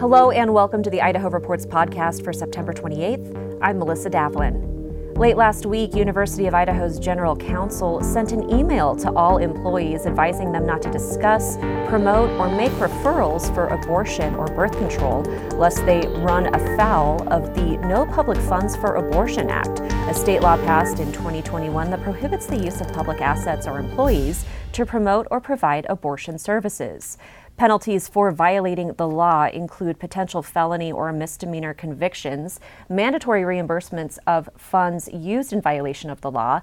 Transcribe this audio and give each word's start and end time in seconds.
Hello 0.00 0.30
and 0.30 0.54
welcome 0.54 0.80
to 0.84 0.90
the 0.90 1.02
Idaho 1.02 1.28
Reports 1.28 1.66
podcast 1.66 2.22
for 2.22 2.32
September 2.32 2.72
28th. 2.72 3.58
I'm 3.60 3.80
Melissa 3.80 4.08
Davlin. 4.08 5.18
Late 5.18 5.36
last 5.36 5.66
week, 5.66 5.92
University 5.92 6.46
of 6.46 6.54
Idaho's 6.54 7.00
General 7.00 7.34
Counsel 7.34 8.00
sent 8.04 8.30
an 8.30 8.48
email 8.48 8.94
to 8.94 9.10
all 9.14 9.38
employees 9.38 10.06
advising 10.06 10.52
them 10.52 10.64
not 10.64 10.82
to 10.82 10.90
discuss, 10.92 11.56
promote, 11.88 12.30
or 12.38 12.48
make 12.48 12.70
referrals 12.74 13.52
for 13.52 13.66
abortion 13.66 14.36
or 14.36 14.46
birth 14.46 14.78
control, 14.78 15.22
lest 15.56 15.84
they 15.84 16.06
run 16.18 16.54
afoul 16.54 17.28
of 17.32 17.52
the 17.56 17.76
No 17.78 18.06
Public 18.06 18.38
Funds 18.38 18.76
for 18.76 18.94
Abortion 18.94 19.50
Act, 19.50 19.80
a 19.80 20.14
state 20.14 20.42
law 20.42 20.56
passed 20.58 21.00
in 21.00 21.10
2021 21.10 21.90
that 21.90 22.02
prohibits 22.04 22.46
the 22.46 22.56
use 22.56 22.80
of 22.80 22.86
public 22.92 23.20
assets 23.20 23.66
or 23.66 23.80
employees 23.80 24.44
to 24.70 24.86
promote 24.86 25.26
or 25.32 25.40
provide 25.40 25.86
abortion 25.88 26.38
services. 26.38 27.18
Penalties 27.58 28.06
for 28.06 28.30
violating 28.30 28.92
the 28.92 29.08
law 29.08 29.46
include 29.46 29.98
potential 29.98 30.44
felony 30.44 30.92
or 30.92 31.12
misdemeanor 31.12 31.74
convictions, 31.74 32.60
mandatory 32.88 33.42
reimbursements 33.42 34.16
of 34.28 34.48
funds 34.56 35.08
used 35.12 35.52
in 35.52 35.60
violation 35.60 36.08
of 36.08 36.20
the 36.20 36.30
law, 36.30 36.60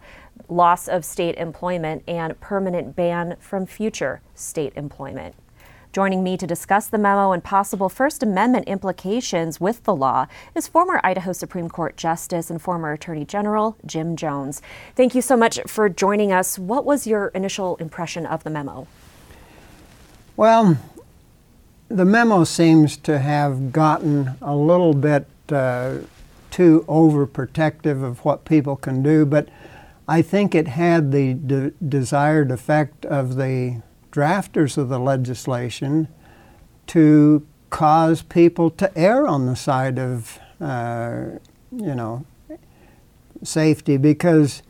loss 0.47 0.87
of 0.87 1.03
state 1.03 1.35
employment, 1.35 2.01
and 2.07 2.39
permanent 2.39 2.95
ban 2.95 3.35
from 3.41 3.65
future 3.65 4.21
state 4.35 4.71
employment. 4.77 5.35
Joining 5.91 6.23
me 6.23 6.37
to 6.37 6.47
discuss 6.47 6.87
the 6.87 6.97
memo 6.97 7.33
and 7.33 7.43
possible 7.43 7.89
First 7.89 8.23
Amendment 8.23 8.65
implications 8.65 9.59
with 9.59 9.83
the 9.83 9.95
law 9.95 10.27
is 10.55 10.69
former 10.69 11.01
Idaho 11.03 11.33
Supreme 11.33 11.67
Court 11.67 11.97
Justice 11.97 12.49
and 12.49 12.61
former 12.61 12.93
Attorney 12.93 13.25
General 13.25 13.75
Jim 13.85 14.15
Jones. 14.15 14.61
Thank 14.95 15.13
you 15.13 15.21
so 15.21 15.35
much 15.35 15.59
for 15.67 15.89
joining 15.89 16.31
us. 16.31 16.57
What 16.57 16.85
was 16.85 17.05
your 17.05 17.27
initial 17.29 17.75
impression 17.77 18.25
of 18.25 18.45
the 18.45 18.49
memo? 18.49 18.87
Well, 20.37 20.77
the 21.87 22.03
memo 22.03 22.43
seems 22.43 22.97
to 22.97 23.19
have 23.19 23.71
gotten 23.71 24.31
a 24.41 24.53
little 24.53 24.93
bit 24.93 25.27
uh, 25.49 25.99
too 26.51 26.83
overprotective 26.89 28.03
of 28.03 28.25
what 28.25 28.43
people 28.43 28.75
can 28.75 29.01
do, 29.01 29.25
but 29.25 29.47
I 30.09 30.21
think 30.21 30.53
it 30.53 30.67
had 30.67 31.13
the 31.13 31.35
de- 31.35 31.71
desired 31.71 32.51
effect 32.51 33.05
of 33.05 33.37
the 33.37 33.81
drafters 34.11 34.77
of 34.77 34.89
the 34.89 34.99
legislation 34.99 36.09
to 36.87 37.47
cause 37.69 38.21
people 38.21 38.69
to 38.71 38.97
err 38.97 39.25
on 39.25 39.45
the 39.45 39.55
side 39.55 39.97
of, 39.97 40.37
uh, 40.59 41.39
you 41.71 41.95
know, 41.95 42.25
safety 43.41 43.95
because, 43.95 44.63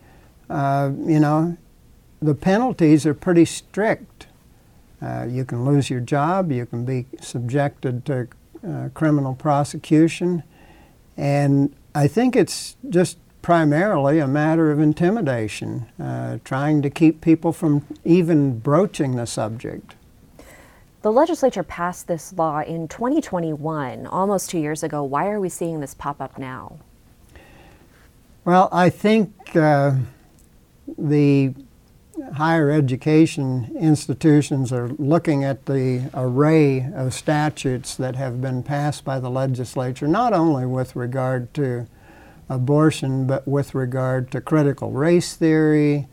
uh, 0.47 0.91
you 1.05 1.19
know, 1.19 1.57
the 2.21 2.35
penalties 2.35 3.05
are 3.07 3.15
pretty 3.15 3.45
strict 3.45 4.27
uh, 5.01 5.25
you 5.29 5.45
can 5.45 5.65
lose 5.65 5.89
your 5.89 5.99
job, 5.99 6.51
you 6.51 6.65
can 6.65 6.85
be 6.85 7.05
subjected 7.21 8.05
to 8.05 8.27
uh, 8.67 8.89
criminal 8.93 9.35
prosecution, 9.35 10.43
and 11.17 11.73
I 11.93 12.07
think 12.07 12.35
it's 12.35 12.75
just 12.89 13.17
primarily 13.41 14.19
a 14.19 14.27
matter 14.27 14.71
of 14.71 14.79
intimidation, 14.79 15.85
uh, 15.99 16.39
trying 16.43 16.81
to 16.81 16.89
keep 16.89 17.21
people 17.21 17.53
from 17.53 17.85
even 18.03 18.57
broaching 18.59 19.15
the 19.15 19.27
subject. 19.27 19.93
The 21.03 21.11
legislature 21.11 21.61
passed 21.61 22.07
this 22.07 22.33
law 22.33 22.61
in 22.61 22.87
2021, 22.87 24.07
almost 24.07 24.49
two 24.49 24.57
years 24.57 24.81
ago. 24.81 25.03
Why 25.03 25.27
are 25.27 25.39
we 25.39 25.49
seeing 25.49 25.79
this 25.79 25.93
pop 25.93 26.19
up 26.19 26.39
now? 26.39 26.79
Well, 28.43 28.69
I 28.71 28.89
think 28.89 29.55
uh, 29.55 29.93
the 30.97 31.53
higher 32.35 32.71
education 32.71 33.75
institutions 33.79 34.71
are 34.71 34.89
looking 34.89 35.43
at 35.43 35.65
the 35.65 36.09
array 36.13 36.89
of 36.93 37.13
statutes 37.13 37.95
that 37.95 38.15
have 38.15 38.41
been 38.41 38.63
passed 38.63 39.03
by 39.03 39.19
the 39.19 39.29
legislature, 39.29 40.07
not 40.07 40.33
only 40.33 40.65
with 40.65 40.95
regard 40.95 41.53
to 41.53 41.87
abortion, 42.49 43.27
but 43.27 43.47
with 43.47 43.75
regard 43.75 44.31
to 44.31 44.41
critical 44.41 44.91
race 44.91 45.35
theory, 45.35 46.07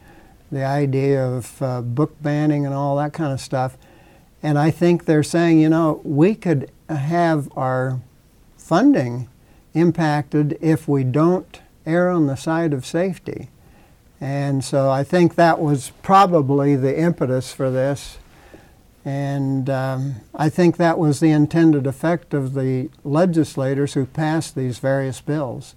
the 0.50 0.64
idea 0.64 1.24
of 1.24 1.62
uh, 1.62 1.80
book 1.80 2.20
banning, 2.22 2.66
and 2.66 2.74
all 2.74 2.96
that 2.96 3.12
kind 3.12 3.32
of 3.32 3.40
stuff. 3.40 3.76
And 4.42 4.58
I 4.58 4.70
think 4.70 5.04
they're 5.04 5.22
saying, 5.22 5.60
you 5.60 5.68
know, 5.68 6.00
we 6.04 6.34
could 6.34 6.70
have 6.88 7.48
our 7.56 8.00
funding 8.56 9.28
impacted 9.74 10.58
if 10.60 10.88
we 10.88 11.04
don't 11.04 11.60
err 11.86 12.10
on 12.10 12.26
the 12.26 12.36
side 12.36 12.72
of 12.72 12.84
safety. 12.84 13.48
And 14.22 14.64
so 14.64 14.88
I 14.88 15.02
think 15.02 15.34
that 15.34 15.58
was 15.58 15.90
probably 16.02 16.76
the 16.76 16.96
impetus 16.96 17.52
for 17.52 17.72
this. 17.72 18.18
And 19.04 19.68
um, 19.68 20.14
I 20.32 20.48
think 20.48 20.76
that 20.76 20.96
was 20.96 21.18
the 21.18 21.32
intended 21.32 21.88
effect 21.88 22.32
of 22.32 22.54
the 22.54 22.88
legislators 23.02 23.94
who 23.94 24.06
passed 24.06 24.54
these 24.54 24.78
various 24.78 25.20
bills. 25.20 25.74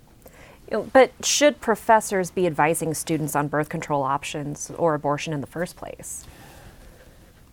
But 0.93 1.11
should 1.25 1.59
professors 1.59 2.29
be 2.29 2.45
advising 2.45 2.93
students 2.93 3.35
on 3.35 3.47
birth 3.47 3.69
control 3.69 4.03
options 4.03 4.69
or 4.77 4.93
abortion 4.93 5.33
in 5.33 5.41
the 5.41 5.47
first 5.47 5.75
place? 5.75 6.23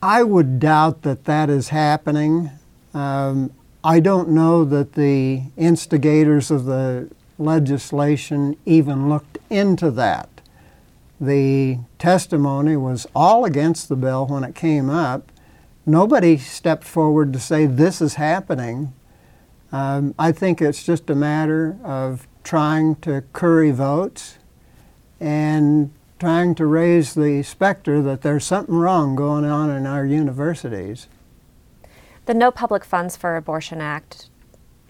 I 0.03 0.23
would 0.23 0.61
doubt 0.61 1.03
that 1.03 1.25
that 1.25 1.49
is 1.49 1.71
happening. 1.71 2.51
Um, 2.93 3.51
I 3.83 4.01
don't 4.01 4.29
know 4.29 4.63
that 4.67 4.93
the 4.93 5.45
instigators 5.57 6.51
of 6.51 6.67
the 6.67 7.11
legislation 7.39 8.59
even 8.67 9.09
looked 9.09 9.39
into 9.49 9.91
that 9.93 10.29
the 11.23 11.79
testimony 12.01 12.77
was 12.77 13.07
all 13.15 13.45
against 13.45 13.89
the 13.89 13.95
bill 13.95 14.27
when 14.27 14.43
it 14.43 14.57
came 14.57 14.91
up. 14.91 15.31
Nobody 15.87 16.37
stepped 16.37 16.83
forward 16.83 17.33
to 17.33 17.39
say 17.39 17.65
this 17.65 18.03
is 18.03 18.15
happening. 18.15 18.93
Um, 19.71 20.17
I 20.19 20.33
think 20.33 20.61
it's 20.61 20.83
just 20.85 21.09
a 21.09 21.15
matter 21.15 21.79
of 21.85 22.27
trying 22.43 22.97
to 22.97 23.23
curry 23.33 23.71
votes 23.71 24.39
and 25.21 25.93
trying 26.19 26.57
to 26.57 26.67
raise 26.67 27.15
the 27.15 27.45
specter 27.45 28.03
that 28.03 28.23
there's 28.23 28.45
something 28.45 28.75
wrong 28.75 29.15
going 29.15 29.45
on 29.45 29.71
in 29.71 29.87
our 29.87 30.05
universities. 30.05 31.07
The 32.27 32.35
No 32.35 32.51
Public 32.51 32.85
Funds 32.85 33.17
for 33.17 33.37
Abortion 33.37 33.81
Act 33.81 34.29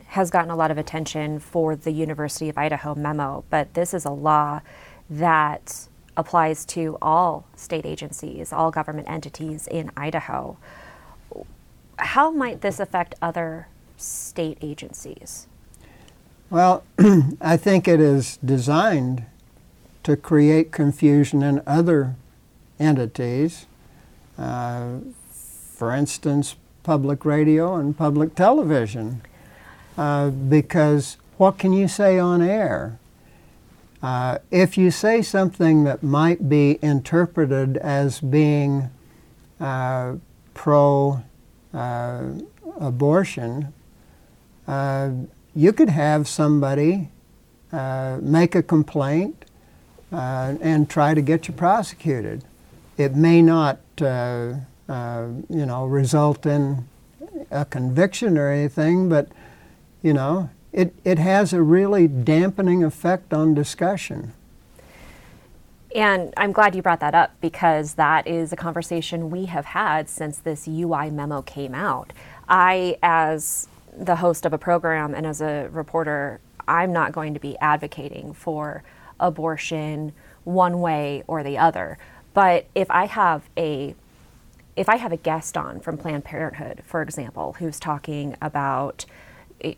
has 0.07 0.31
gotten 0.31 0.51
a 0.51 0.57
lot 0.57 0.71
of 0.71 0.79
attention 0.79 1.39
for 1.39 1.77
the 1.77 1.91
University 1.91 2.49
of 2.49 2.57
Idaho 2.57 2.95
memo, 2.95 3.45
but 3.51 3.75
this 3.75 3.93
is 3.93 4.07
a 4.07 4.11
law 4.11 4.61
that 5.11 5.89
applies 6.17 6.65
to 6.67 6.99
all 7.01 7.47
state 7.57 7.87
agencies, 7.87 8.53
all 8.53 8.71
government 8.71 9.09
entities 9.09 9.67
in 9.67 9.91
Idaho. 9.97 10.57
How 11.99 12.31
might 12.31 12.61
this 12.61 12.81
affect 12.81 13.15
other 13.23 13.69
state 13.97 14.59
agencies? 14.61 15.47
Well, 16.51 16.85
I 17.41 17.57
think 17.57 17.89
it 17.89 18.01
is 18.01 18.39
designed 18.45 19.25
to 20.03 20.17
create 20.17 20.73
confusion 20.73 21.43
in 21.43 21.63
other 21.67 22.17
entities. 22.79 23.67
Uh, 24.37 24.99
for 25.31 25.95
instance, 25.95 26.57
public 26.83 27.25
radio 27.25 27.77
and 27.77 27.97
public 27.97 28.35
television. 28.35 29.23
Uh, 29.97 30.31
because 30.31 31.17
what 31.37 31.59
can 31.59 31.73
you 31.73 31.89
say 31.89 32.19
on 32.19 32.43
air? 32.43 32.99
Uh, 34.03 34.39
if 34.51 34.77
you 34.77 34.91
say 34.91 35.23
something 35.23 35.85
that 35.85 36.03
might 36.03 36.49
be 36.49 36.79
interpreted 36.83 37.77
as 37.77 38.21
being 38.21 38.91
uh, 39.61 40.15
pro 40.55 41.23
uh, 41.73 42.25
abortion, 42.81 43.73
uh, 44.67 45.11
you 45.55 45.73
could 45.73 45.89
have 45.89 46.27
somebody 46.27 47.11
uh, 47.73 48.19
make 48.21 48.55
a 48.57 48.63
complaint 48.63 49.45
and 50.11 50.91
try 50.91 51.15
to 51.15 51.23
get 51.23 51.49
you 51.49 51.55
prosecuted. 51.55 52.45
It 52.99 53.15
may 53.15 53.41
not, 53.41 53.79
you 53.99 54.07
know, 55.49 55.87
result 55.87 56.45
in 56.45 56.87
a 57.51 57.65
conviction 57.65 58.37
or 58.37 58.51
anything, 58.51 59.09
but 59.09 59.29
you 60.03 60.13
know, 60.13 60.51
it, 60.73 60.95
it 61.05 61.19
has 61.19 61.53
a 61.53 61.63
really 61.63 62.09
dampening 62.09 62.83
effect 62.83 63.33
on 63.33 63.55
discussion. 63.55 64.33
And 65.95 66.33
I'm 66.39 66.53
glad 66.53 66.75
you 66.75 66.81
brought 66.81 67.01
that 67.01 67.15
up 67.15 67.35
because 67.41 67.95
that 67.95 68.27
is 68.27 68.53
a 68.53 68.57
conversation 68.57 69.31
we 69.31 69.45
have 69.47 69.67
had 69.67 70.09
since 70.09 70.39
this 70.39 70.67
UI 70.67 71.11
memo 71.11 71.43
came 71.43 71.75
out. 71.75 72.15
I, 72.49 72.97
as 73.03 73.69
the 73.95 74.17
host 74.17 74.47
of 74.47 74.55
a 74.55 74.59
program 74.59 75.15
and 75.15 75.27
as 75.27 75.43
a 75.43 75.69
reporter, 75.71 76.41
I'm 76.67 76.93
not 76.93 77.13
going 77.13 77.35
to 77.35 77.41
be 77.41 77.59
advocating 77.59 78.33
for 78.33 78.83
abortion 79.21 80.13
one 80.45 80.81
way 80.81 81.25
or 81.27 81.43
the 81.43 81.59
other. 81.59 81.99
But 82.33 82.67
if 82.75 82.91
I 82.91 83.05
have 83.07 83.49
a 83.57 83.95
if 84.75 84.89
I 84.89 84.97
have 84.97 85.13
a 85.13 85.19
guest 85.19 85.59
on 85.59 85.81
from 85.81 85.99
Planned 85.99 86.25
Parenthood, 86.25 86.83
for 86.87 87.03
example, 87.03 87.57
who's 87.59 87.79
talking 87.79 88.37
about 88.41 89.05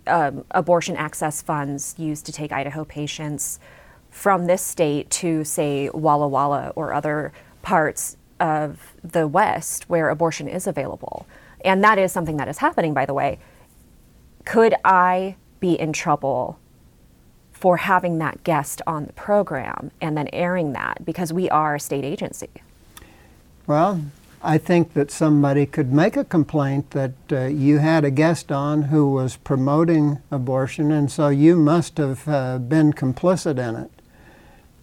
um, 0.07 0.45
abortion 0.51 0.97
access 0.97 1.43
funds 1.43 1.95
used 1.99 2.27
to 2.27 2.33
take 2.33 2.53
Idaho 2.53 2.85
patients 2.85 3.59
from 4.11 4.47
this 4.47 4.63
state 4.63 5.11
to, 5.11 5.45
say, 5.45 5.91
Walla 5.91 6.29
Walla 6.29 6.73
or 6.77 6.93
other 6.93 7.33
parts 7.63 8.17
of 8.41 8.95
the 9.03 9.27
West 9.27 9.89
where 9.89 10.09
abortion 10.11 10.49
is 10.49 10.67
available. 10.67 11.27
And 11.65 11.83
that 11.83 11.99
is 11.99 12.13
something 12.13 12.37
that 12.37 12.49
is 12.49 12.59
happening, 12.59 12.95
by 12.95 13.07
the 13.07 13.15
way. 13.15 13.39
could 14.45 14.75
I 14.85 15.37
be 15.61 15.79
in 15.79 15.93
trouble 15.93 16.59
for 17.53 17.79
having 17.79 18.19
that 18.19 18.45
guest 18.45 18.83
on 18.87 19.07
the 19.07 19.13
program 19.15 19.91
and 20.01 20.17
then 20.17 20.29
airing 20.33 20.73
that 20.73 21.05
because 21.05 21.33
we 21.33 21.49
are 21.51 21.77
a 21.77 21.81
state 21.81 22.05
agency? 22.05 22.51
Well, 23.67 24.03
I 24.47 24.59
think 24.59 24.93
that 24.93 25.11
somebody 25.11 25.65
could 25.65 25.91
make 25.91 26.19
a 26.19 26.25
complaint 26.25 26.91
that 26.91 27.13
uh, 27.33 27.45
you 27.47 27.79
had 27.79 28.05
a 28.05 28.11
guest 28.11 28.53
on 28.53 28.83
who 28.83 29.11
was 29.11 29.37
promoting 29.39 30.19
abortion, 30.31 30.93
and 30.93 31.11
so 31.11 31.29
you 31.29 31.57
must 31.57 31.97
have 31.97 32.29
uh, 32.29 32.59
been 32.59 32.93
complicit 32.93 33.59
in 33.59 33.75
it. 33.75 33.91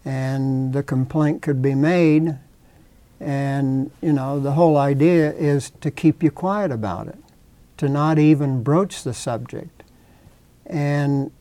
And 0.04 0.74
the 0.74 0.82
complaint 0.82 1.44
could 1.44 1.62
be 1.62 1.76
made, 1.76 2.40
and 3.20 3.92
you 4.02 4.14
know, 4.14 4.40
the 4.40 4.54
whole 4.54 4.78
idea 4.78 5.32
is 5.34 5.70
to 5.82 5.92
keep 5.92 6.24
you 6.24 6.32
quiet 6.32 6.72
about 6.72 7.08
it, 7.08 7.20
to 7.78 7.88
not 7.88 8.18
even 8.18 8.64
broach 8.64 9.04
the 9.04 9.14
subject. 9.14 9.84
And 10.66 11.32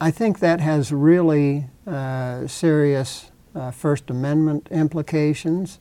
I 0.00 0.10
think 0.10 0.38
that 0.38 0.60
has 0.60 0.90
really 0.90 1.66
uh, 1.86 2.46
serious 2.46 3.30
uh, 3.54 3.72
First 3.72 4.08
Amendment 4.08 4.68
implications 4.70 5.78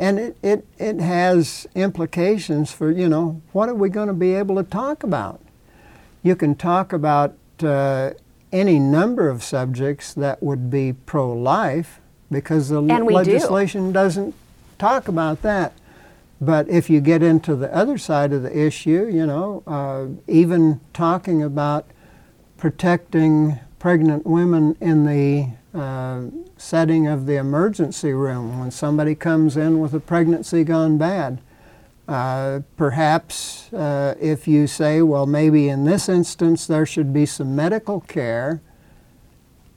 and 0.00 0.18
it, 0.18 0.36
it, 0.42 0.66
it 0.78 0.98
has 0.98 1.66
implications 1.74 2.72
for, 2.72 2.90
you 2.90 3.06
know, 3.06 3.42
what 3.52 3.68
are 3.68 3.74
we 3.74 3.90
going 3.90 4.08
to 4.08 4.14
be 4.14 4.34
able 4.34 4.56
to 4.56 4.62
talk 4.62 5.02
about? 5.02 5.42
You 6.22 6.34
can 6.34 6.54
talk 6.54 6.94
about 6.94 7.36
uh, 7.62 8.12
any 8.50 8.78
number 8.78 9.28
of 9.28 9.42
subjects 9.42 10.14
that 10.14 10.42
would 10.42 10.70
be 10.70 10.94
pro 10.94 11.30
life 11.30 12.00
because 12.30 12.70
the 12.70 12.80
legislation 12.80 13.88
do. 13.88 13.92
doesn't 13.92 14.34
talk 14.78 15.06
about 15.06 15.42
that. 15.42 15.74
But 16.40 16.66
if 16.70 16.88
you 16.88 17.02
get 17.02 17.22
into 17.22 17.54
the 17.54 17.72
other 17.76 17.98
side 17.98 18.32
of 18.32 18.42
the 18.42 18.58
issue, 18.58 19.06
you 19.12 19.26
know, 19.26 19.62
uh, 19.66 20.06
even 20.26 20.80
talking 20.94 21.42
about 21.42 21.84
protecting 22.56 23.60
pregnant 23.78 24.24
women 24.24 24.78
in 24.80 25.04
the 25.04 25.50
uh, 25.74 26.22
setting 26.56 27.06
of 27.06 27.26
the 27.26 27.36
emergency 27.36 28.12
room 28.12 28.58
when 28.58 28.70
somebody 28.70 29.14
comes 29.14 29.56
in 29.56 29.80
with 29.80 29.94
a 29.94 30.00
pregnancy 30.00 30.64
gone 30.64 30.98
bad. 30.98 31.40
Uh, 32.08 32.60
perhaps 32.76 33.72
uh, 33.72 34.14
if 34.20 34.48
you 34.48 34.66
say, 34.66 35.00
well, 35.00 35.26
maybe 35.26 35.68
in 35.68 35.84
this 35.84 36.08
instance 36.08 36.66
there 36.66 36.84
should 36.84 37.12
be 37.12 37.24
some 37.24 37.54
medical 37.54 38.00
care, 38.00 38.60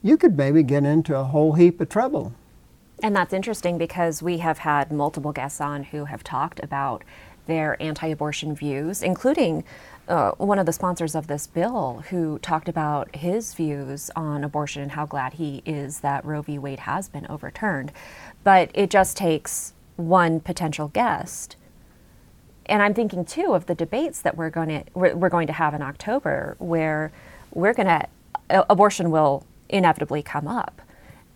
you 0.02 0.16
could 0.16 0.36
maybe 0.36 0.62
get 0.62 0.84
into 0.84 1.16
a 1.16 1.24
whole 1.24 1.52
heap 1.52 1.80
of 1.80 1.88
trouble. 1.88 2.32
And 3.02 3.14
that's 3.14 3.32
interesting 3.32 3.78
because 3.78 4.22
we 4.22 4.38
have 4.38 4.58
had 4.58 4.90
multiple 4.90 5.32
guests 5.32 5.60
on 5.60 5.84
who 5.84 6.06
have 6.06 6.24
talked 6.24 6.58
about 6.62 7.04
their 7.46 7.80
anti 7.82 8.08
abortion 8.08 8.54
views, 8.54 9.02
including 9.02 9.64
uh, 10.08 10.32
one 10.32 10.58
of 10.58 10.66
the 10.66 10.72
sponsors 10.72 11.14
of 11.14 11.26
this 11.26 11.46
bill 11.46 12.04
who 12.10 12.38
talked 12.40 12.68
about 12.68 13.14
his 13.16 13.54
views 13.54 14.10
on 14.14 14.44
abortion 14.44 14.82
and 14.82 14.92
how 14.92 15.06
glad 15.06 15.34
he 15.34 15.62
is 15.64 16.00
that 16.00 16.24
Roe 16.24 16.42
v. 16.42 16.58
Wade 16.58 16.80
has 16.80 17.08
been 17.08 17.26
overturned. 17.28 17.92
But 18.42 18.70
it 18.74 18.90
just 18.90 19.16
takes 19.16 19.72
one 19.96 20.40
potential 20.40 20.88
guest. 20.88 21.56
And 22.66 22.82
I'm 22.82 22.94
thinking 22.94 23.24
too 23.24 23.54
of 23.54 23.66
the 23.66 23.74
debates 23.74 24.20
that 24.22 24.36
we're 24.36 24.50
going 24.50 24.68
to 24.68 24.84
we're, 24.94 25.28
going 25.28 25.46
to 25.46 25.52
have 25.52 25.74
in 25.74 25.82
October, 25.82 26.56
where 26.58 27.12
we're 27.52 27.74
going 27.74 27.88
to 27.88 28.06
abortion 28.50 29.10
will 29.10 29.46
inevitably 29.68 30.22
come 30.22 30.46
up, 30.46 30.82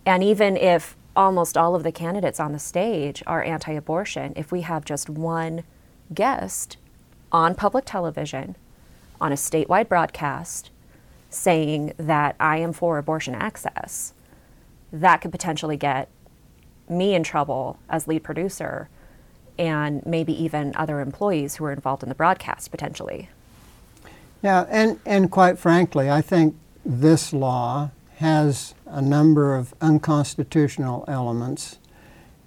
and 0.04 0.22
even 0.22 0.56
if 0.56 0.96
almost 1.16 1.56
all 1.56 1.74
of 1.74 1.82
the 1.82 1.92
candidates 1.92 2.38
on 2.38 2.52
the 2.52 2.58
stage 2.58 3.22
are 3.26 3.42
anti-abortion, 3.42 4.32
if 4.36 4.52
we 4.52 4.60
have 4.60 4.84
just 4.84 5.10
one 5.10 5.64
guest 6.14 6.76
on 7.30 7.54
public 7.54 7.84
television 7.84 8.56
on 9.20 9.32
a 9.32 9.36
statewide 9.36 9.88
broadcast 9.88 10.70
saying 11.30 11.92
that 11.98 12.34
I 12.40 12.58
am 12.58 12.72
for 12.72 12.98
abortion 12.98 13.34
access, 13.34 14.14
that 14.92 15.20
could 15.20 15.32
potentially 15.32 15.76
get 15.76 16.08
me 16.88 17.14
in 17.14 17.22
trouble 17.22 17.78
as 17.88 18.08
lead 18.08 18.22
producer 18.22 18.88
and 19.58 20.04
maybe 20.06 20.32
even 20.32 20.72
other 20.76 21.00
employees 21.00 21.56
who 21.56 21.64
are 21.64 21.72
involved 21.72 22.02
in 22.02 22.08
the 22.08 22.14
broadcast 22.14 22.70
potentially. 22.70 23.28
Yeah, 24.42 24.66
and, 24.68 25.00
and 25.04 25.30
quite 25.30 25.58
frankly, 25.58 26.08
I 26.08 26.22
think 26.22 26.54
this 26.84 27.32
law 27.32 27.90
has 28.16 28.74
a 28.86 29.02
number 29.02 29.54
of 29.56 29.74
unconstitutional 29.80 31.04
elements 31.08 31.78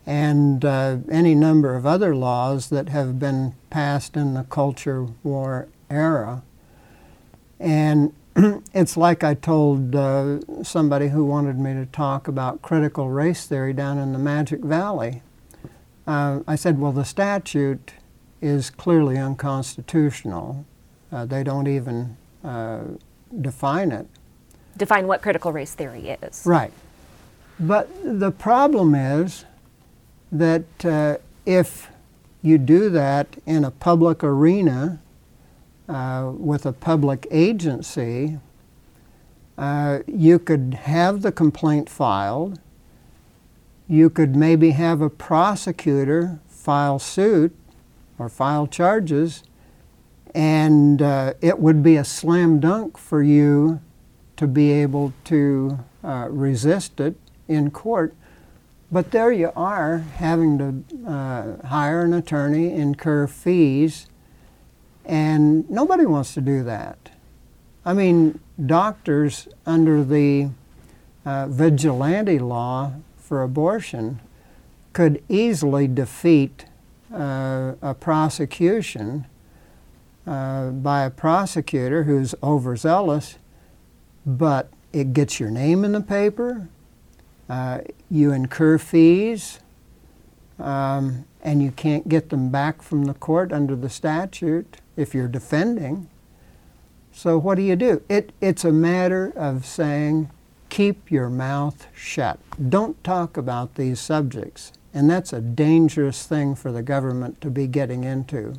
and 0.06 0.66
uh, 0.66 0.98
any 1.10 1.36
number 1.36 1.76
of 1.76 1.86
other 1.86 2.16
laws 2.16 2.70
that 2.70 2.90
have 2.90 3.20
been 3.20 3.54
passed 3.70 4.18
in 4.18 4.34
the 4.34 4.44
culture 4.44 5.08
war 5.24 5.68
era. 5.90 6.44
And 7.60 8.14
it's 8.74 8.98
like 8.98 9.24
I 9.24 9.34
told 9.36 9.96
uh, 9.96 10.40
somebody 10.64 11.10
who 11.10 11.24
wanted 11.26 11.60
me 11.60 11.74
to 11.74 11.86
talk 11.86 12.28
about 12.28 12.62
critical 12.62 13.10
race 13.10 13.46
theory 13.46 13.74
down 13.74 13.98
in 13.98 14.14
the 14.14 14.20
Magic 14.20 14.62
Valley. 14.62 15.22
Uh, 16.08 16.40
I 16.48 16.56
said, 16.56 16.80
well, 16.80 16.92
the 16.92 17.06
statute 17.06 17.94
is 18.42 18.70
clearly 18.70 19.18
unconstitutional. 19.18 20.66
Uh, 21.12 21.26
they 21.26 21.44
don't 21.44 21.68
even 21.68 22.18
uh, 22.44 22.82
define 23.40 23.92
it. 23.92 24.08
Define 24.78 25.06
what 25.06 25.22
critical 25.22 25.52
race 25.52 25.76
theory 25.76 26.10
is. 26.10 26.44
Right. 26.46 26.72
But 27.60 27.90
the 28.04 28.32
problem 28.32 28.96
is 28.96 29.46
that 30.32 30.86
uh, 30.86 31.18
if 31.46 31.90
you 32.42 32.58
do 32.58 32.90
that 32.90 33.36
in 33.46 33.64
a 33.64 33.72
public 33.72 34.24
arena 34.24 35.00
uh, 35.88 36.32
with 36.34 36.66
a 36.66 36.74
public 36.74 37.28
agency, 37.30 38.40
uh, 39.58 40.00
you 40.08 40.40
could 40.40 40.74
have 40.84 41.22
the 41.22 41.32
complaint 41.32 41.90
filed. 41.90 42.60
You 43.88 44.10
could 44.10 44.36
maybe 44.36 44.72
have 44.72 45.02
a 45.02 45.10
prosecutor 45.10 46.40
file 46.48 47.00
suit 47.00 47.56
or 48.18 48.30
file 48.30 48.68
charges, 48.68 49.44
and 50.34 51.02
uh, 51.02 51.34
it 51.42 51.60
would 51.60 51.84
be 51.84 51.98
a 51.98 52.06
slam 52.06 52.60
dunk 52.60 52.98
for 52.98 53.22
you 53.22 53.82
to 54.38 54.48
be 54.48 54.72
able 54.72 55.14
to 55.26 55.80
uh, 56.04 56.28
resist 56.30 57.00
it 57.00 57.16
in 57.48 57.70
court 57.70 58.16
but 58.92 59.12
there 59.12 59.32
you 59.32 59.52
are 59.56 60.00
having 60.00 60.58
to 60.58 61.10
uh, 61.10 61.68
hire 61.68 62.02
an 62.02 62.14
attorney, 62.14 62.72
incur 62.72 63.26
fees, 63.26 64.08
and 65.06 65.70
nobody 65.70 66.06
wants 66.06 66.34
to 66.34 66.42
do 66.42 66.64
that. 66.64 66.98
I 67.86 67.94
mean, 67.94 68.40
doctors 68.64 69.48
under 69.66 70.04
the 70.04 70.50
uh, 71.26 71.48
vigilante 71.48 72.38
law 72.38 72.94
for 73.18 73.42
abortion 73.42 74.20
could 74.94 75.24
easily 75.30 75.88
defeat 75.88 76.66
uh, 77.14 77.74
a 77.82 77.94
prosecution 77.94 79.26
uh, 80.28 80.70
by 80.70 81.04
a 81.04 81.10
prosecutor 81.10 82.04
who's 82.04 82.36
overzealous, 82.44 83.38
but 84.26 84.70
it 84.94 85.14
gets 85.14 85.40
your 85.40 85.50
name 85.50 85.84
in 85.84 85.94
the 85.94 86.02
paper, 86.02 86.68
uh, 87.52 87.82
you 88.10 88.32
incur 88.32 88.78
fees, 88.78 89.60
um, 90.58 91.26
and 91.44 91.62
you 91.62 91.70
can't 91.70 92.08
get 92.08 92.30
them 92.30 92.50
back 92.50 92.82
from 92.82 93.04
the 93.04 93.14
court 93.14 93.52
under 93.52 93.76
the 93.76 93.90
statute 93.90 94.78
if 94.96 95.14
you're 95.14 95.28
defending. 95.28 96.08
So 97.12 97.38
what 97.38 97.56
do 97.56 97.62
you 97.62 97.76
do? 97.76 98.04
It, 98.08 98.32
it's 98.40 98.64
a 98.64 98.72
matter 98.72 99.34
of 99.36 99.66
saying, 99.66 100.30
keep 100.70 101.12
your 101.12 101.30
mouth 101.30 101.88
shut. 101.94 102.40
Don't 102.70 103.04
talk 103.04 103.36
about 103.36 103.76
these 103.76 104.00
subjects. 104.00 104.72
And 104.94 105.10
that's 105.10 105.34
a 105.34 105.42
dangerous 105.42 106.26
thing 106.26 106.56
for 106.56 106.72
the 106.72 106.82
government 106.82 107.42
to 107.42 107.50
be 107.50 107.68
getting 107.68 108.06
into. 108.06 108.54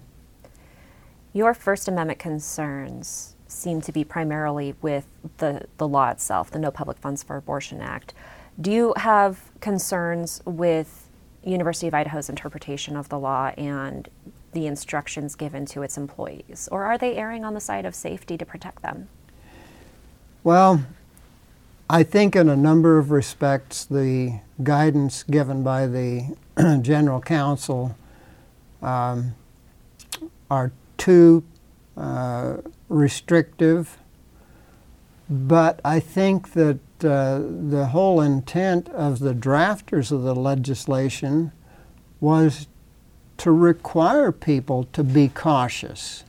Your 1.33 1.55
First 1.55 1.89
Amendment 1.89 2.19
concerns 2.19 3.37
seem 3.49 3.81
to 3.81 3.93
be 3.93 4.05
primarily 4.05 4.75
with 4.83 5.07
the, 5.39 5.63
the 5.79 5.89
law 5.89 6.11
itself, 6.11 6.51
the 6.51 6.59
No 6.59 6.71
Public 6.71 6.99
Funds 6.99 7.23
for 7.23 7.39
Abortion 7.39 7.81
Act. 7.81 8.13
Do 8.61 8.71
you 8.71 8.95
have 8.97 9.41
concerns 9.61 10.43
with 10.45 11.09
University 11.43 11.89
of 11.89 11.95
Idaho's 11.95 12.29
interpretation 12.29 12.97
of 12.97 13.09
the 13.09 13.19
law 13.19 13.53
and 13.57 14.09
the 14.53 14.67
instructions 14.67 15.35
given 15.35 15.65
to 15.67 15.83
its 15.83 15.97
employees, 15.97 16.69
or 16.71 16.85
are 16.85 16.99
they 16.99 17.17
erring 17.17 17.45
on 17.45 17.55
the 17.55 17.61
side 17.61 17.87
of 17.87 17.95
safety 17.95 18.37
to 18.37 18.45
protect 18.45 18.83
them? 18.83 19.09
Well, 20.45 20.85
I 21.89 22.03
think 22.03 22.37
in 22.37 22.49
a 22.49 22.57
number 22.57 22.99
of 22.99 23.11
respects, 23.11 23.85
the 23.85 24.41
guidance 24.63 25.23
given 25.23 25.63
by 25.63 25.87
the 25.87 26.37
General 26.83 27.21
Counsel 27.21 27.97
um, 28.83 29.35
are 30.51 30.73
too 30.99 31.45
uh, 31.97 32.59
restrictive. 32.89 33.99
But 35.31 35.81
I 35.85 36.01
think 36.01 36.53
that 36.53 36.79
uh, 37.05 37.41
the 37.71 37.87
whole 37.87 38.21
intent 38.21 38.89
of 38.91 39.19
the 39.21 39.35
drafters 39.35 40.13
of 40.13 40.23
the 40.23 40.35
legislation 40.35 41.53
was 42.21 42.69
to 43.39 43.51
require 43.51 44.33
people 44.33 44.85
to 44.93 45.03
be 45.05 45.29
cautious. 45.29 46.25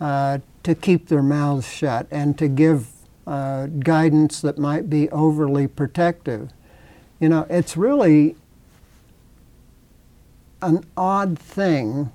uh, 0.00 0.38
to 0.62 0.74
keep 0.74 1.08
their 1.08 1.22
mouths 1.22 1.68
shut 1.68 2.06
and 2.10 2.36
to 2.38 2.48
give 2.48 2.88
uh, 3.26 3.66
guidance 3.66 4.40
that 4.40 4.58
might 4.58 4.90
be 4.90 5.08
overly 5.10 5.66
protective. 5.66 6.50
You 7.20 7.28
know, 7.28 7.46
it's 7.48 7.76
really 7.76 8.36
an 10.60 10.84
odd 10.96 11.38
thing 11.38 12.10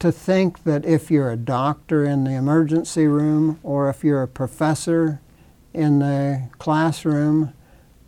to 0.00 0.10
think 0.10 0.64
that 0.64 0.84
if 0.84 1.10
you're 1.10 1.30
a 1.30 1.36
doctor 1.36 2.04
in 2.04 2.24
the 2.24 2.32
emergency 2.32 3.06
room 3.06 3.60
or 3.62 3.88
if 3.88 4.02
you're 4.02 4.22
a 4.22 4.28
professor 4.28 5.20
in 5.74 5.98
the 5.98 6.48
classroom, 6.58 7.52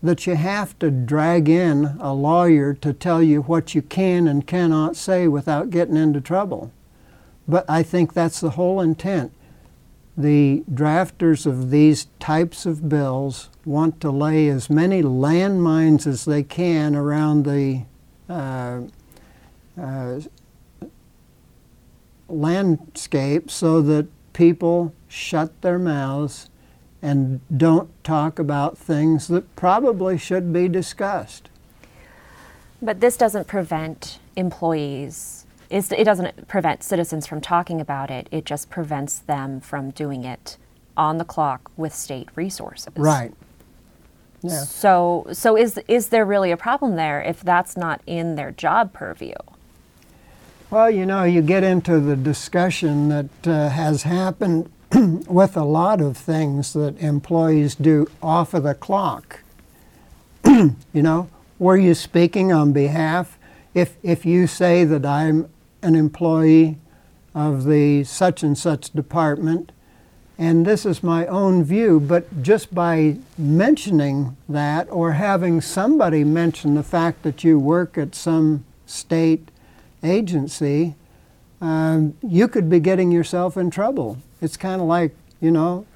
that 0.02 0.26
you 0.26 0.37
have 0.37 0.78
to 0.78 0.90
drag 0.90 1.49
in 1.49 1.97
a 1.99 2.12
lawyer 2.12 2.75
to 2.75 2.92
tell 2.92 3.23
you 3.23 3.40
what 3.42 3.75
you 3.75 3.80
can 3.80 4.28
and 4.28 4.47
cannot 4.47 4.97
say 4.97 5.26
without 5.26 5.71
getting 5.71 5.97
into 5.97 6.21
trouble. 6.21 6.71
But 7.49 7.68
I 7.71 7.83
think 7.83 8.12
that's 8.12 8.40
the 8.40 8.50
whole 8.50 8.80
intent. 8.80 9.33
The 10.16 10.62
drafters 10.71 11.47
of 11.47 11.71
these 11.71 12.06
types 12.21 12.66
of 12.66 12.88
bills 12.88 13.49
want 13.64 14.00
to 14.02 14.11
lay 14.11 14.49
as 14.49 14.68
many 14.68 15.02
landmines 15.02 16.06
as 16.06 16.26
they 16.26 16.42
can 16.42 16.94
around 16.94 17.44
the 17.44 17.85
uh, 18.28 18.83
uh, 19.80 20.21
landscape 22.28 23.50
so 23.50 23.80
that 23.83 24.06
people 24.35 24.92
shut 25.09 25.62
their 25.62 25.78
mouths 25.78 26.50
and 27.04 27.42
don't 27.54 27.90
talk 28.02 28.38
about 28.38 28.78
things 28.78 29.28
that 29.28 29.54
probably 29.56 30.16
should 30.16 30.54
be 30.54 30.68
discussed. 30.68 31.50
But 32.80 33.00
this 33.00 33.18
doesn't 33.18 33.46
prevent 33.46 34.18
employees, 34.37 35.44
it 35.68 36.04
doesn't 36.04 36.49
prevent 36.49 36.82
citizens 36.82 37.26
from 37.26 37.42
talking 37.42 37.78
about 37.78 38.11
it, 38.11 38.26
it 38.30 38.46
just 38.46 38.70
prevents 38.70 39.18
them 39.18 39.61
from 39.61 39.90
doing 39.90 40.25
it 40.25 40.56
on 40.96 41.18
the 41.18 41.26
clock 41.26 41.70
with 41.76 41.94
state 41.94 42.30
resources. 42.37 42.94
Right. 42.96 43.34
Yeah. 44.40 44.62
So, 44.62 45.26
so 45.30 45.58
is, 45.58 45.78
is 45.87 46.08
there 46.08 46.25
really 46.25 46.52
a 46.52 46.56
problem 46.56 46.96
there 46.96 47.20
if 47.20 47.42
that's 47.42 47.76
not 47.76 48.00
in 48.06 48.37
their 48.37 48.50
job 48.50 48.94
purview? 48.94 49.34
Well, 50.70 50.90
you 50.90 51.04
know, 51.04 51.25
you 51.25 51.42
get 51.42 51.64
into 51.64 52.00
the 52.00 52.16
discussion 52.16 53.11
that 53.11 53.46
uh, 53.46 53.68
has 53.68 54.04
happened 54.04 54.70
with 55.28 55.56
a 55.56 55.64
lot 55.64 56.00
of 56.00 56.16
things 56.16 56.72
that 56.74 56.96
employees 57.00 57.74
do 57.74 58.06
off 58.22 58.54
of 58.54 58.62
the 58.62 58.74
clock. 58.74 59.40
you 60.44 60.76
know, 60.92 61.28
were 61.58 61.76
you 61.76 61.94
speaking 61.94 62.52
on 62.52 62.72
behalf? 62.72 63.38
If, 63.72 63.96
if 64.02 64.24
you 64.24 64.46
say 64.46 64.84
that 64.84 65.04
I'm 65.04 65.48
an 65.82 65.96
employee 65.96 66.78
of 67.34 67.64
the 67.64 68.04
such 68.04 68.42
and 68.44 68.56
such 68.56 68.90
department, 68.92 69.72
and 70.38 70.64
this 70.66 70.86
is 70.86 71.02
my 71.02 71.26
own 71.26 71.64
view, 71.64 71.98
but 71.98 72.42
just 72.42 72.74
by 72.74 73.16
mentioning 73.36 74.36
that 74.48 74.88
or 74.90 75.12
having 75.12 75.60
somebody 75.60 76.22
mention 76.22 76.74
the 76.74 76.82
fact 76.82 77.22
that 77.22 77.42
you 77.42 77.58
work 77.58 77.98
at 77.98 78.14
some 78.14 78.64
state 78.86 79.48
agency, 80.04 80.94
um, 81.60 82.16
you 82.22 82.46
could 82.46 82.68
be 82.68 82.78
getting 82.78 83.10
yourself 83.10 83.56
in 83.56 83.70
trouble. 83.70 84.18
It's 84.44 84.58
kind 84.58 84.82
of 84.82 84.86
like, 84.86 85.16
you 85.40 85.50
know, 85.50 85.86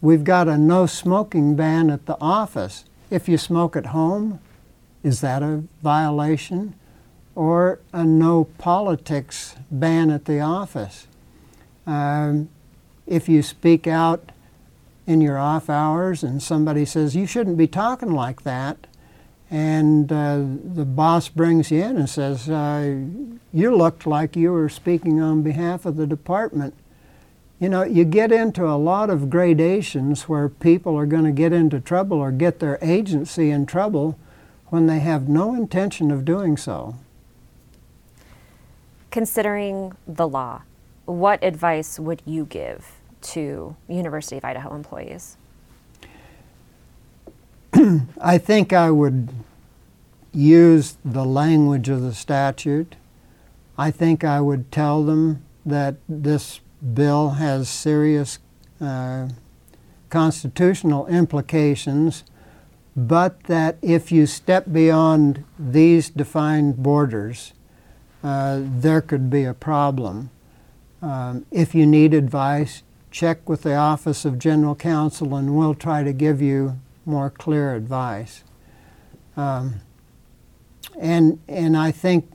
we've 0.00 0.24
got 0.24 0.48
a 0.48 0.56
no 0.56 0.86
smoking 0.86 1.54
ban 1.54 1.90
at 1.90 2.06
the 2.06 2.16
office. 2.18 2.86
If 3.10 3.28
you 3.28 3.36
smoke 3.36 3.76
at 3.76 3.86
home, 3.86 4.40
is 5.02 5.20
that 5.20 5.42
a 5.42 5.64
violation? 5.82 6.74
Or 7.34 7.78
a 7.92 8.04
no 8.04 8.44
politics 8.44 9.54
ban 9.70 10.08
at 10.08 10.24
the 10.24 10.40
office? 10.40 11.08
Um, 11.86 12.48
if 13.06 13.28
you 13.28 13.42
speak 13.42 13.86
out 13.86 14.32
in 15.06 15.20
your 15.20 15.36
off 15.36 15.68
hours 15.68 16.22
and 16.22 16.42
somebody 16.42 16.86
says, 16.86 17.14
you 17.14 17.26
shouldn't 17.26 17.58
be 17.58 17.66
talking 17.66 18.12
like 18.12 18.44
that, 18.44 18.86
and 19.50 20.10
uh, 20.10 20.38
the 20.38 20.86
boss 20.86 21.28
brings 21.28 21.70
you 21.70 21.82
in 21.82 21.98
and 21.98 22.08
says, 22.08 22.48
uh, 22.48 22.96
You 23.52 23.76
looked 23.76 24.06
like 24.06 24.36
you 24.36 24.52
were 24.52 24.70
speaking 24.70 25.20
on 25.20 25.42
behalf 25.42 25.84
of 25.84 25.96
the 25.96 26.06
department. 26.06 26.72
You 27.60 27.68
know, 27.68 27.84
you 27.84 28.06
get 28.06 28.32
into 28.32 28.66
a 28.66 28.80
lot 28.80 29.10
of 29.10 29.28
gradations 29.28 30.22
where 30.30 30.48
people 30.48 30.96
are 30.96 31.04
going 31.04 31.24
to 31.24 31.30
get 31.30 31.52
into 31.52 31.78
trouble 31.78 32.16
or 32.16 32.32
get 32.32 32.58
their 32.58 32.78
agency 32.80 33.50
in 33.50 33.66
trouble 33.66 34.18
when 34.68 34.86
they 34.86 35.00
have 35.00 35.28
no 35.28 35.54
intention 35.54 36.10
of 36.10 36.24
doing 36.24 36.56
so. 36.56 36.96
Considering 39.10 39.92
the 40.06 40.26
law, 40.26 40.62
what 41.04 41.44
advice 41.44 41.98
would 41.98 42.22
you 42.24 42.46
give 42.46 42.92
to 43.20 43.76
University 43.88 44.38
of 44.38 44.44
Idaho 44.46 44.74
employees? 44.74 45.36
I 48.20 48.38
think 48.38 48.72
I 48.72 48.90
would 48.90 49.34
use 50.32 50.96
the 51.04 51.26
language 51.26 51.90
of 51.90 52.00
the 52.00 52.14
statute. 52.14 52.96
I 53.76 53.90
think 53.90 54.24
I 54.24 54.40
would 54.40 54.72
tell 54.72 55.02
them 55.02 55.44
that 55.66 55.96
this 56.08 56.60
bill 56.94 57.30
has 57.30 57.68
serious 57.68 58.38
uh, 58.80 59.28
constitutional 60.08 61.06
implications, 61.06 62.24
but 62.96 63.44
that 63.44 63.78
if 63.82 64.10
you 64.10 64.26
step 64.26 64.66
beyond 64.72 65.44
these 65.58 66.10
defined 66.10 66.82
borders, 66.82 67.52
uh, 68.22 68.60
there 68.62 69.00
could 69.00 69.30
be 69.30 69.44
a 69.44 69.54
problem. 69.54 70.30
Um, 71.00 71.46
if 71.50 71.74
you 71.74 71.86
need 71.86 72.12
advice, 72.12 72.82
check 73.10 73.48
with 73.48 73.62
the 73.62 73.74
Office 73.74 74.24
of 74.24 74.38
General 74.38 74.74
Counsel 74.74 75.34
and 75.34 75.56
we'll 75.56 75.74
try 75.74 76.02
to 76.02 76.12
give 76.12 76.42
you 76.42 76.78
more 77.06 77.30
clear 77.30 77.74
advice. 77.74 78.44
Um, 79.36 79.80
and, 80.98 81.40
and 81.48 81.76
I 81.76 81.90
think 81.90 82.30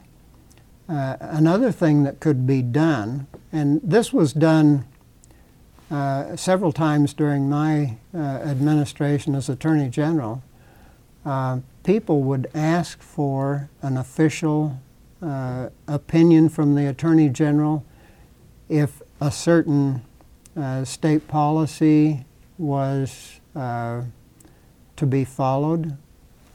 uh, 0.87 1.17
another 1.19 1.71
thing 1.71 2.03
that 2.03 2.19
could 2.19 2.45
be 2.45 2.61
done, 2.61 3.27
and 3.51 3.81
this 3.83 4.13
was 4.13 4.33
done 4.33 4.85
uh, 5.89 6.35
several 6.35 6.71
times 6.71 7.13
during 7.13 7.49
my 7.49 7.97
uh, 8.13 8.17
administration 8.17 9.35
as 9.35 9.49
Attorney 9.49 9.89
General, 9.89 10.43
uh, 11.25 11.59
people 11.83 12.21
would 12.23 12.49
ask 12.53 13.01
for 13.01 13.69
an 13.81 13.97
official 13.97 14.79
uh, 15.21 15.69
opinion 15.87 16.49
from 16.49 16.75
the 16.75 16.87
Attorney 16.87 17.29
General 17.29 17.83
if 18.69 19.01
a 19.21 19.31
certain 19.31 20.01
state 20.83 21.27
policy 21.27 22.25
was 22.57 23.39
to 23.53 25.05
be 25.07 25.25
followed. 25.25 25.97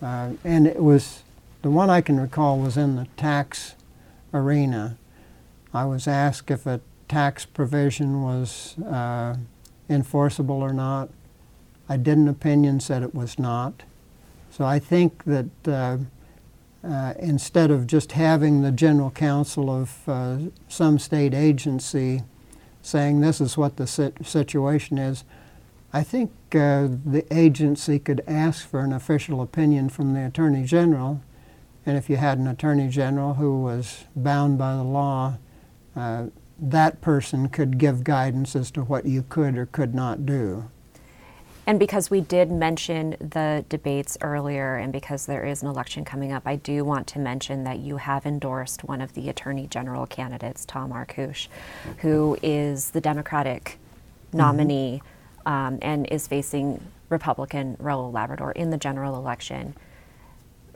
and 0.01 0.67
it 0.67 0.83
was 0.83 1.23
the 1.63 1.71
one 1.71 1.91
I 1.91 2.01
can 2.01 2.19
recall 2.19 2.59
was 2.59 2.77
in 2.77 2.97
the 2.97 3.07
tax 3.17 3.75
arena. 4.33 4.97
I 5.73 5.85
was 5.85 6.09
asked 6.09 6.51
if 6.51 6.67
a 6.67 6.81
tax 7.09 7.45
provision 7.45 8.23
was 8.23 8.79
uh, 8.79 9.37
enforceable 9.89 10.63
or 10.63 10.73
not. 10.73 11.11
I 11.89 11.97
did 11.97 12.19
an 12.19 12.29
opinion, 12.29 12.81
said 12.81 13.03
it 13.03 13.15
was 13.15 13.39
not. 13.39 13.83
So 14.51 14.65
I 14.65 14.79
think 14.79 15.25
that 15.25 15.69
uh, 15.69 15.99
uh, 16.83 17.15
instead 17.19 17.71
of 17.71 17.87
just 17.87 18.13
having 18.13 18.63
the 18.63 18.73
general 18.73 19.11
counsel 19.11 19.71
of 19.71 20.09
uh, 20.09 20.39
some 20.69 20.99
state 20.99 21.35
agency 21.35 22.23
saying 22.83 23.21
this 23.21 23.41
is 23.41 23.59
what 23.59 23.77
the 23.77 23.87
situation 23.87 24.99
is, 24.99 25.25
I 25.93 26.03
think 26.03 26.31
uh, 26.53 26.89
the 27.05 27.25
agency 27.31 27.99
could 27.99 28.23
ask 28.27 28.67
for 28.67 28.81
an 28.81 28.93
official 28.93 29.43
opinion 29.43 29.89
from 29.89 30.15
the 30.15 30.25
Attorney 30.25 30.65
General 30.65 31.21
and 31.87 31.97
if 31.97 32.11
you 32.11 32.17
had 32.17 32.39
an 32.39 32.47
attorney 32.47 32.89
general 32.89 33.35
who 33.35 33.63
was 33.63 34.05
bound 34.15 34.59
by 34.59 34.75
the 34.77 34.83
law, 34.83 35.39
uh, 35.97 36.27
that 36.59 37.01
person 37.01 37.49
could 37.49 37.79
give 37.79 38.05
guidance 38.05 38.55
as 38.55 38.71
to 38.73 38.83
what 38.83 39.07
you 39.07 39.25
could 39.29 39.57
or 39.57 39.67
could 39.67 39.95
not 39.95 40.27
do. 40.27 40.71
And 41.67 41.79
because 41.79 42.11
we 42.11 42.21
did 42.21 42.51
mention 42.51 43.17
the 43.21 43.65
debates 43.69 44.19
earlier, 44.23 44.77
and 44.77 44.93
because 44.93 45.27
there 45.27 45.45
is 45.45 45.63
an 45.63 45.69
election 45.69 46.05
coming 46.05 46.33
up, 46.33 46.43
I 46.45 46.57
do 46.57 46.85
want 46.85 47.07
to 47.09 47.19
mention 47.19 47.65
that 47.65 47.79
you 47.79 47.99
have 47.99 48.27
endorsed 48.27 48.83
one 48.85 49.01
of 49.01 49.13
the 49.15 49.29
Attorney 49.29 49.69
General 49.69 50.07
candidates, 50.07 50.65
Tom 50.65 50.91
Arkoosh, 50.91 51.47
who 51.99 52.37
is 52.43 52.91
the 52.91 53.01
Democratic 53.01 53.79
mm-hmm. 54.29 54.39
nominee 54.39 55.03
mm-hmm. 55.47 55.53
um, 55.53 55.79
and 55.81 56.07
is 56.09 56.27
facing 56.27 56.83
Republican 57.09 57.77
Raul 57.77 58.13
Labrador 58.13 58.53
in 58.53 58.71
the 58.71 58.79
general 58.79 59.17
election 59.17 59.75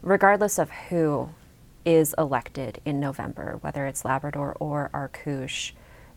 regardless 0.04 0.58
of 0.58 0.70
who 0.70 1.30
is 1.84 2.14
elected 2.18 2.80
in 2.84 3.00
November, 3.00 3.58
whether 3.62 3.86
it's 3.86 4.04
Labrador 4.04 4.54
or 4.60 4.90
Arkoosh, 4.92 5.72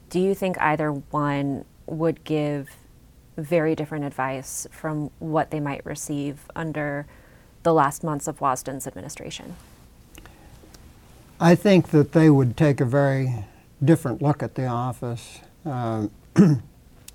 do 0.10 0.20
you 0.20 0.36
think 0.36 0.60
either 0.62 0.92
one 0.92 1.66
would 1.86 2.24
give 2.24 2.70
very 3.38 3.76
different 3.76 4.04
advice 4.04 4.68
from 4.72 5.10
what 5.20 5.52
they 5.52 5.60
might 5.60 5.86
receive 5.86 6.40
under 6.56 7.06
the 7.64 7.74
last 7.74 8.04
months 8.04 8.28
of 8.28 8.40
Wasden's 8.42 8.88
administration? 8.88 9.56
I 11.40 11.56
think 11.56 11.90
that 11.90 12.12
they 12.12 12.30
would 12.30 12.58
take 12.58 12.82
a 12.82 12.86
very 12.86 13.46
different 13.84 14.22
look 14.22 14.42
at 14.42 14.56
the 14.56 14.66
office. 14.66 15.40
Um, 15.66 16.12
you 16.38 16.62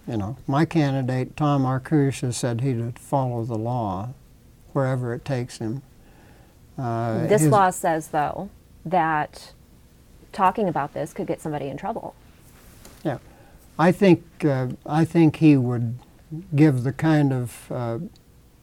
know, 0.07 0.37
my 0.47 0.65
candidate, 0.65 1.37
Tom 1.37 1.65
Arkoosh, 1.65 2.21
has 2.21 2.37
said 2.37 2.61
he'd 2.61 2.99
follow 2.99 3.45
the 3.45 3.59
law 3.59 4.11
wherever 4.73 5.13
it 5.13 5.25
takes 5.25 5.59
him. 5.59 5.83
Uh, 6.83 7.27
this 7.29 7.47
law 7.47 7.71
says, 7.71 8.09
though, 8.09 8.51
that 8.85 9.53
talking 10.33 10.69
about 10.69 10.95
this 10.95 11.13
could 11.13 11.29
get 11.29 11.41
somebody 11.41 11.69
in 11.69 11.77
trouble. 11.77 12.15
Yeah, 13.05 13.19
I 13.79 13.93
think 13.93 14.25
uh, 14.45 14.69
I 14.85 15.05
think 15.05 15.37
he 15.37 15.57
would 15.57 15.99
give 16.57 16.83
the 16.83 16.93
kind 16.93 17.33
of 17.33 17.71
uh, 17.71 17.99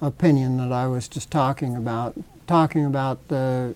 opinion 0.01 0.57
that 0.57 0.71
I 0.71 0.87
was 0.87 1.07
just 1.07 1.31
talking 1.31 1.77
about, 1.77 2.17
talking 2.45 2.83
about 2.83 3.25
the 3.29 3.73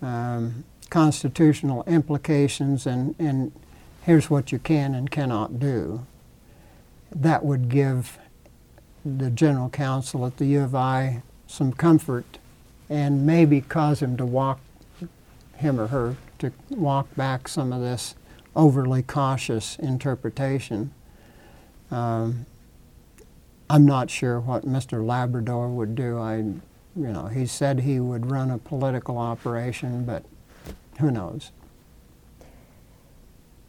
um, 0.00 0.64
constitutional 0.90 1.82
implications 1.84 2.86
and, 2.86 3.16
and 3.18 3.52
here's 4.02 4.30
what 4.30 4.52
you 4.52 4.58
can 4.58 4.94
and 4.94 5.10
cannot 5.10 5.58
do. 5.58 6.06
That 7.10 7.44
would 7.44 7.68
give 7.68 8.18
the 9.04 9.30
general 9.30 9.70
counsel 9.70 10.26
at 10.26 10.36
the 10.36 10.46
U 10.46 10.62
of 10.62 10.74
I 10.74 11.22
some 11.46 11.72
comfort 11.72 12.38
and 12.88 13.26
maybe 13.26 13.60
cause 13.60 14.00
him 14.00 14.16
to 14.16 14.26
walk, 14.26 14.60
him 15.56 15.80
or 15.80 15.88
her, 15.88 16.16
to 16.38 16.52
walk 16.70 17.14
back 17.16 17.48
some 17.48 17.72
of 17.72 17.80
this 17.80 18.14
overly 18.54 19.02
cautious 19.02 19.76
interpretation. 19.78 20.92
Um, 21.90 22.46
I'm 23.68 23.84
not 23.84 24.10
sure 24.10 24.40
what 24.40 24.64
Mr. 24.64 25.04
Labrador 25.04 25.68
would 25.68 25.94
do. 25.94 26.18
I, 26.18 26.36
you 26.36 26.62
know, 26.94 27.26
he 27.26 27.46
said 27.46 27.80
he 27.80 27.98
would 28.00 28.30
run 28.30 28.50
a 28.50 28.58
political 28.58 29.18
operation, 29.18 30.04
but 30.04 30.24
who 31.00 31.10
knows? 31.10 31.50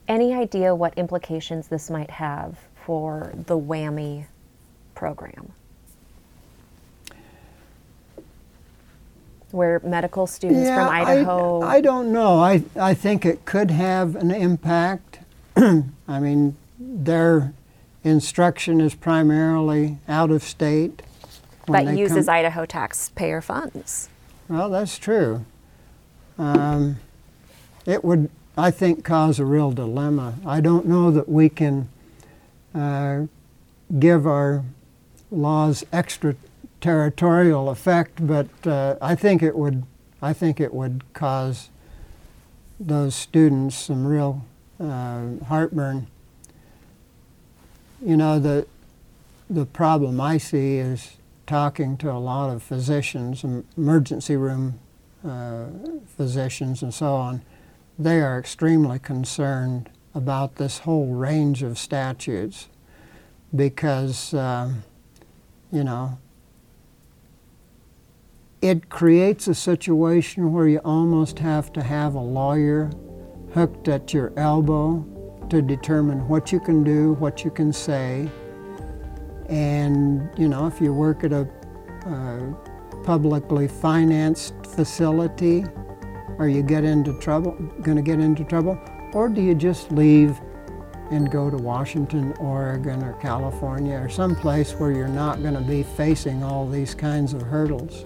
Any 0.06 0.32
idea 0.32 0.74
what 0.74 0.96
implications 0.96 1.68
this 1.68 1.90
might 1.90 2.10
have 2.10 2.56
for 2.86 3.32
the 3.46 3.58
WWAMI 3.58 4.26
program? 4.94 5.52
Where 9.50 9.80
medical 9.82 10.26
students 10.26 10.64
yeah, 10.64 10.86
from 10.86 10.94
Idaho. 10.94 11.60
I, 11.60 11.76
I 11.76 11.80
don't 11.80 12.12
know. 12.12 12.38
I, 12.38 12.62
I 12.78 12.94
think 12.94 13.24
it 13.24 13.44
could 13.44 13.70
have 13.70 14.14
an 14.16 14.30
impact. 14.30 15.20
I 15.56 16.20
mean, 16.20 16.56
they're 16.78 17.52
instruction 18.04 18.80
is 18.80 18.94
primarily 18.94 19.98
out 20.08 20.30
of 20.30 20.42
state. 20.42 21.02
But 21.66 21.96
uses 21.96 22.26
come. 22.26 22.34
Idaho 22.34 22.64
taxpayer 22.64 23.40
funds. 23.40 24.08
Well, 24.48 24.70
that's 24.70 24.98
true. 24.98 25.44
Um, 26.38 26.98
it 27.84 28.02
would, 28.04 28.30
I 28.56 28.70
think, 28.70 29.04
cause 29.04 29.38
a 29.38 29.44
real 29.44 29.72
dilemma. 29.72 30.34
I 30.46 30.60
don't 30.60 30.86
know 30.86 31.10
that 31.10 31.28
we 31.28 31.48
can 31.48 31.88
uh, 32.74 33.26
give 33.98 34.26
our 34.26 34.64
laws 35.30 35.84
extraterritorial 36.80 37.70
effect, 37.70 38.26
but 38.26 38.48
uh, 38.66 38.96
I 39.00 39.14
think 39.14 39.42
it 39.42 39.56
would. 39.56 39.84
I 40.20 40.32
think 40.32 40.60
it 40.60 40.74
would 40.74 41.04
cause 41.12 41.70
those 42.80 43.14
students 43.14 43.76
some 43.76 44.04
real 44.04 44.44
uh, 44.80 45.26
heartburn 45.46 46.08
you 48.04 48.16
know, 48.16 48.38
the, 48.38 48.66
the 49.50 49.66
problem 49.66 50.20
I 50.20 50.38
see 50.38 50.76
is 50.76 51.16
talking 51.46 51.96
to 51.98 52.10
a 52.10 52.18
lot 52.18 52.50
of 52.50 52.62
physicians, 52.62 53.44
emergency 53.76 54.36
room 54.36 54.78
uh, 55.26 55.66
physicians, 56.16 56.82
and 56.82 56.94
so 56.94 57.14
on. 57.14 57.42
They 57.98 58.20
are 58.20 58.38
extremely 58.38 58.98
concerned 58.98 59.90
about 60.14 60.56
this 60.56 60.80
whole 60.80 61.14
range 61.14 61.62
of 61.62 61.78
statutes 61.78 62.68
because, 63.54 64.32
um, 64.34 64.84
you 65.72 65.82
know, 65.82 66.18
it 68.60 68.88
creates 68.88 69.46
a 69.46 69.54
situation 69.54 70.52
where 70.52 70.66
you 70.66 70.78
almost 70.84 71.38
have 71.38 71.72
to 71.74 71.82
have 71.82 72.14
a 72.14 72.20
lawyer 72.20 72.90
hooked 73.54 73.86
at 73.88 74.12
your 74.12 74.32
elbow 74.36 75.04
to 75.48 75.62
determine 75.62 76.26
what 76.28 76.50
you 76.50 76.58
can 76.58 76.82
do, 76.82 77.12
what 77.14 77.44
you 77.44 77.50
can 77.50 77.72
say. 77.72 78.28
And, 79.48 80.28
you 80.36 80.48
know, 80.48 80.66
if 80.66 80.80
you 80.80 80.92
work 80.92 81.24
at 81.24 81.32
a 81.32 81.48
uh, 82.04 82.52
publicly 83.04 83.68
financed 83.68 84.54
facility, 84.66 85.64
are 86.38 86.48
you 86.48 86.62
get 86.62 86.84
into 86.84 87.18
trouble, 87.20 87.52
going 87.82 87.96
to 87.96 88.02
get 88.02 88.20
into 88.20 88.44
trouble? 88.44 88.78
Or 89.12 89.28
do 89.28 89.40
you 89.40 89.54
just 89.54 89.90
leave 89.92 90.38
and 91.10 91.30
go 91.30 91.48
to 91.48 91.56
Washington, 91.56 92.34
Oregon, 92.38 93.02
or 93.02 93.14
California, 93.14 93.96
or 93.96 94.08
someplace 94.08 94.72
where 94.72 94.90
you're 94.90 95.08
not 95.08 95.42
going 95.42 95.54
to 95.54 95.60
be 95.60 95.82
facing 95.82 96.42
all 96.42 96.68
these 96.68 96.94
kinds 96.94 97.32
of 97.32 97.40
hurdles? 97.40 98.04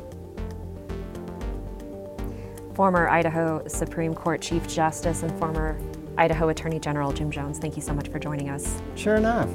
Former 2.75 3.09
Idaho 3.09 3.67
Supreme 3.69 4.15
Court 4.15 4.41
Chief 4.41 4.67
Justice 4.67 5.23
and 5.23 5.39
former 5.39 5.79
Idaho 6.17 6.49
Attorney 6.49 6.79
General 6.79 7.13
Jim 7.13 7.31
Jones. 7.31 7.59
Thank 7.59 7.77
you 7.77 7.83
so 7.83 7.93
much 7.93 8.09
for 8.09 8.19
joining 8.19 8.49
us. 8.49 8.81
Sure 8.95 9.17
enough. 9.17 9.49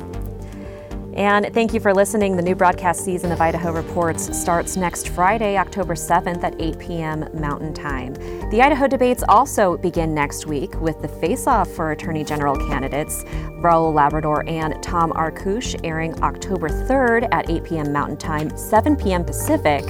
And 1.17 1.51
thank 1.51 1.73
you 1.73 1.79
for 1.79 1.95
listening. 1.95 2.35
The 2.35 2.43
new 2.43 2.53
broadcast 2.53 3.03
season 3.03 3.31
of 3.31 3.41
Idaho 3.41 3.71
Reports 3.71 4.37
starts 4.39 4.77
next 4.77 5.09
Friday, 5.09 5.57
October 5.57 5.95
7th 5.95 6.43
at 6.43 6.53
8 6.61 6.77
p.m. 6.77 7.27
Mountain 7.33 7.73
Time. 7.73 8.13
The 8.51 8.61
Idaho 8.61 8.85
debates 8.85 9.23
also 9.27 9.77
begin 9.77 10.13
next 10.13 10.45
week 10.45 10.79
with 10.79 11.01
the 11.01 11.07
face 11.07 11.47
off 11.47 11.71
for 11.71 11.89
Attorney 11.89 12.23
General 12.23 12.55
candidates 12.67 13.23
Raul 13.63 13.95
Labrador 13.95 14.47
and 14.47 14.81
Tom 14.83 15.11
Arkoosh 15.13 15.75
airing 15.83 16.21
October 16.21 16.69
3rd 16.69 17.27
at 17.31 17.49
8 17.49 17.63
p.m. 17.63 17.91
Mountain 17.91 18.17
Time, 18.17 18.55
7 18.55 18.95
p.m. 18.95 19.25
Pacific, 19.25 19.83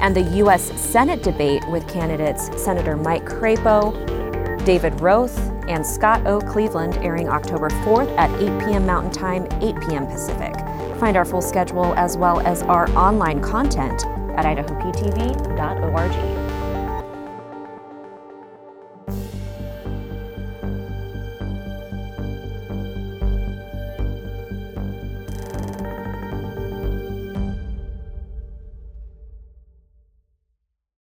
and 0.00 0.16
the 0.16 0.22
U.S. 0.38 0.62
Senate 0.80 1.22
debate 1.22 1.62
with 1.68 1.86
candidates 1.92 2.48
Senator 2.58 2.96
Mike 2.96 3.26
Crapo, 3.26 4.19
David 4.64 5.00
Roth, 5.00 5.38
and 5.68 5.86
Scott 5.86 6.26
O. 6.26 6.40
Cleveland 6.40 6.96
airing 6.98 7.28
October 7.28 7.70
4th 7.70 8.14
at 8.16 8.30
8 8.40 8.66
p.m. 8.66 8.86
Mountain 8.86 9.12
Time, 9.12 9.46
8 9.60 9.80
p.m. 9.88 10.06
Pacific. 10.06 10.54
Find 10.98 11.16
our 11.16 11.24
full 11.24 11.42
schedule 11.42 11.94
as 11.94 12.16
well 12.16 12.40
as 12.40 12.62
our 12.62 12.90
online 12.90 13.40
content 13.40 14.04
at 14.36 14.44
idahoptv.org. 14.44 16.39